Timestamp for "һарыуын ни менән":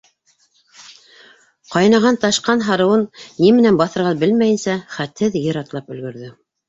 2.69-3.77